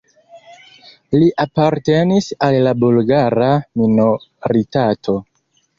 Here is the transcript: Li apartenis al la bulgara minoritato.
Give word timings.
Li 1.15 1.27
apartenis 1.45 2.31
al 2.49 2.59
la 2.69 2.75
bulgara 2.85 3.53
minoritato. 3.85 5.23